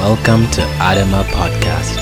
[0.00, 1.98] Welcome to Adama Podcast,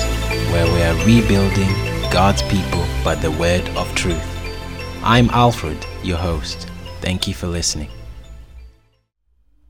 [0.53, 1.67] where we are rebuilding
[2.09, 4.23] God's people by the word of truth.
[5.03, 6.69] I'm Alfred, your host.
[7.01, 7.89] Thank you for listening.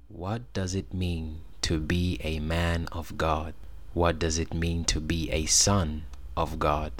[0.10, 3.56] What does it mean to be a man of God?
[3.96, 6.04] What does it mean to be a son
[6.38, 6.92] of God?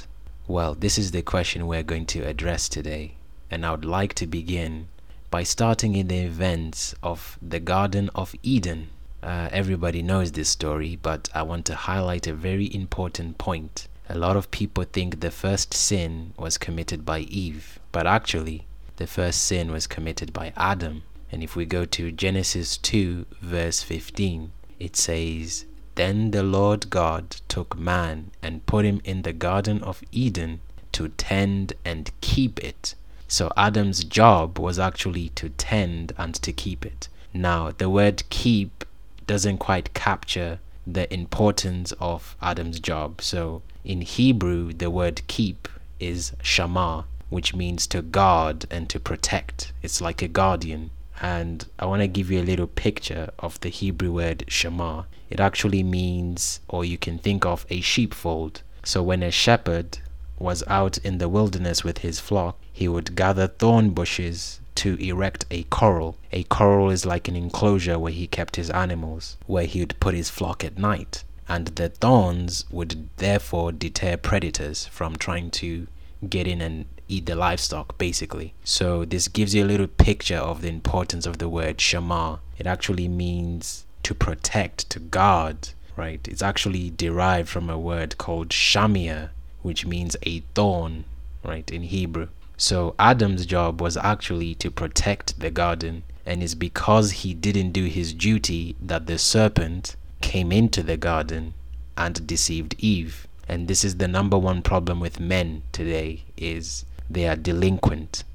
[0.48, 3.14] Well, this is the question we're going to address today,
[3.52, 4.88] and I would like to begin
[5.30, 8.90] by starting in the events of the Garden of Eden.
[9.22, 13.88] Uh, everybody knows this story, but I want to highlight a very important point.
[14.08, 19.08] A lot of people think the first sin was committed by Eve, but actually, the
[19.08, 21.04] first sin was committed by Adam.
[21.32, 27.30] And if we go to Genesis 2, verse 15, it says, Then the Lord God
[27.48, 30.62] took man and put him in the Garden of Eden
[30.94, 32.96] to tend and keep it.
[33.28, 37.10] So Adam's job was actually to tend and to keep it.
[37.34, 38.86] Now, the word keep
[39.30, 43.22] doesn't quite capture the importance of Adam's job.
[43.22, 45.68] So in Hebrew, the word keep
[46.00, 49.72] is shamar, which means to guard and to protect.
[49.84, 50.90] It's like a guardian.
[51.22, 55.06] And I want to give you a little picture of the Hebrew word shamar.
[55.30, 58.64] It actually means, or you can think of, a sheepfold.
[58.84, 60.00] So when a shepherd
[60.40, 65.46] was out in the wilderness with his flock, he would gather thorn bushes to erect
[65.52, 66.16] a corral.
[66.32, 70.16] A corral is like an enclosure where he kept his animals, where he would put
[70.16, 71.26] his flock at night.
[71.50, 75.88] And the thorns would therefore deter predators from trying to
[76.30, 78.54] get in and eat the livestock, basically.
[78.64, 82.40] So, this gives you a little picture of the importance of the word shamar.
[82.58, 86.26] It actually means to protect, to guard, right?
[86.26, 91.04] It's actually derived from a word called shamir, which means a thorn,
[91.44, 92.30] right, in Hebrew.
[92.62, 97.86] So Adam's job was actually to protect the garden, and it's because he didn't do
[97.86, 101.54] his duty that the serpent came into the garden
[101.96, 103.28] and deceived Eve.
[103.48, 108.26] And this is the number one problem with men today is they are delinquent.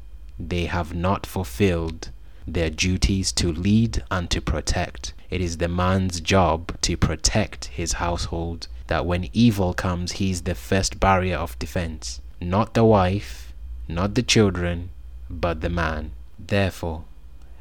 [0.40, 2.08] They have not fulfilled
[2.46, 5.12] their duties to lead and to protect.
[5.28, 10.54] It is the man's job to protect his household that when evil comes, he's the
[10.54, 13.53] first barrier of defense, not the wife,
[13.88, 14.90] not the children,
[15.28, 16.12] but the man.
[16.38, 17.04] Therefore,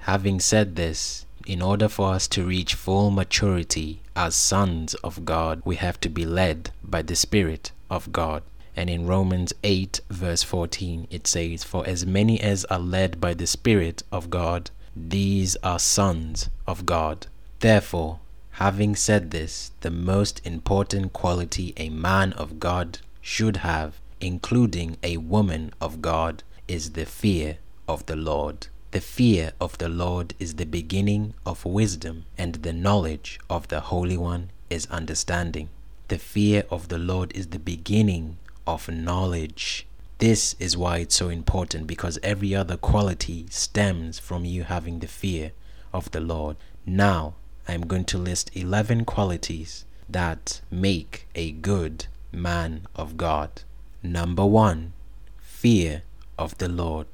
[0.02, 5.62] having said this, in order for us to reach full maturity as sons of God,
[5.66, 8.44] we have to be led by the Spirit of God.
[8.76, 13.34] And in Romans 8, verse 14, it says, For as many as are led by
[13.34, 17.28] the Spirit of God, these are sons of God.
[17.60, 18.20] Therefore,
[18.52, 25.18] having said this, the most important quality a man of God should have including a
[25.18, 27.58] woman of God, is the fear
[27.88, 28.68] of the Lord.
[28.92, 33.82] The fear of the Lord is the beginning of wisdom, and the knowledge of the
[33.82, 35.70] Holy One is understanding.
[36.08, 39.86] The fear of the Lord is the beginning of knowledge.
[40.20, 45.08] This is why it's so important because every other quality stems from you having the
[45.08, 45.52] fear
[45.92, 46.56] of the Lord.
[46.86, 47.36] Now,
[47.68, 53.64] I am going to list 11 qualities that make a good man of God.
[54.06, 54.92] Number one,
[55.40, 56.04] fear
[56.38, 57.08] of the Lord.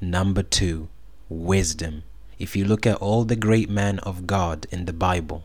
[0.00, 0.88] Number two,
[1.28, 2.04] wisdom.
[2.38, 5.42] If you look at all the great men of God in the Bible,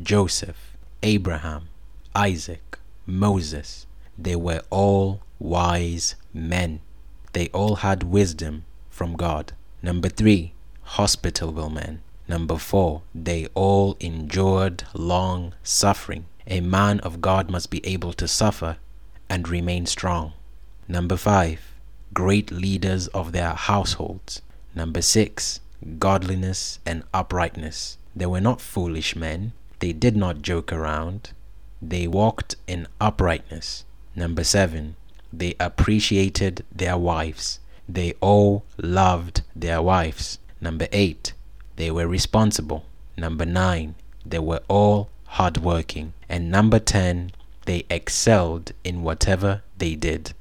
[0.00, 1.68] Joseph, Abraham,
[2.14, 3.86] Isaac, Moses,
[4.16, 6.80] they were all wise men.
[7.32, 9.52] They all had wisdom from God.
[9.82, 10.52] Number three,
[10.82, 12.02] hospitable men.
[12.28, 16.26] Number four, they all endured long suffering.
[16.46, 18.76] A man of God must be able to suffer
[19.28, 20.32] and remain strong.
[20.88, 21.74] Number five,
[22.14, 24.40] great leaders of their households.
[24.74, 25.60] Number six,
[25.98, 27.98] godliness and uprightness.
[28.14, 29.52] They were not foolish men.
[29.80, 31.30] They did not joke around.
[31.82, 33.84] They walked in uprightness.
[34.14, 34.96] Number seven,
[35.32, 37.60] they appreciated their wives.
[37.88, 40.38] They all loved their wives.
[40.60, 41.34] Number eight,
[41.76, 42.86] they were responsible.
[43.16, 43.94] Number nine,
[44.24, 46.12] they were all hardworking.
[46.28, 47.32] And number 10,
[47.66, 50.32] they excelled in whatever they did.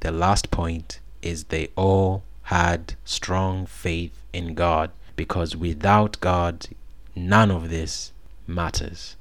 [0.00, 6.68] The last point is they all had strong faith in God because without God,
[7.14, 8.12] none of this
[8.46, 9.16] matters.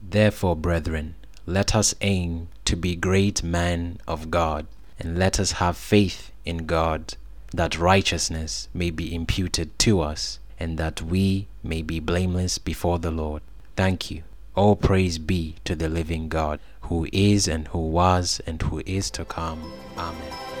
[0.00, 1.14] Therefore, brethren,
[1.46, 4.66] let us aim to be great men of God,
[4.98, 7.14] and let us have faith in God,
[7.52, 13.10] that righteousness may be imputed to us, and that we may be blameless before the
[13.10, 13.42] Lord.
[13.76, 14.22] Thank you.
[14.54, 19.10] All praise be to the living God, who is and who was and who is
[19.12, 19.72] to come.
[19.96, 20.51] Amen.